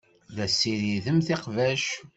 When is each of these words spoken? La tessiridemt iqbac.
La 0.35 0.45
tessiridemt 0.49 1.27
iqbac. 1.35 1.85